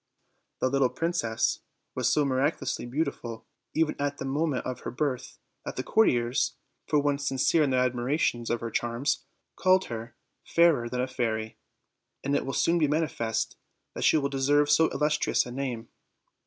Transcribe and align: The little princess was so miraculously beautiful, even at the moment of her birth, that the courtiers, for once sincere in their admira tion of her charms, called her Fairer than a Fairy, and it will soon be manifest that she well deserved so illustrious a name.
The 0.61 0.67
little 0.67 0.89
princess 0.89 1.59
was 1.93 2.11
so 2.11 2.25
miraculously 2.25 2.87
beautiful, 2.87 3.45
even 3.75 3.95
at 3.99 4.17
the 4.17 4.25
moment 4.25 4.65
of 4.65 4.79
her 4.79 4.89
birth, 4.89 5.37
that 5.63 5.75
the 5.75 5.83
courtiers, 5.83 6.55
for 6.87 6.97
once 6.97 7.27
sincere 7.27 7.61
in 7.61 7.69
their 7.69 7.87
admira 7.87 8.19
tion 8.19 8.45
of 8.49 8.61
her 8.61 8.71
charms, 8.71 9.25
called 9.55 9.85
her 9.93 10.15
Fairer 10.43 10.89
than 10.89 11.01
a 11.01 11.07
Fairy, 11.07 11.59
and 12.23 12.35
it 12.35 12.47
will 12.47 12.53
soon 12.53 12.79
be 12.79 12.87
manifest 12.87 13.57
that 13.93 14.03
she 14.03 14.17
well 14.17 14.29
deserved 14.29 14.71
so 14.71 14.87
illustrious 14.89 15.45
a 15.45 15.51
name. 15.51 15.87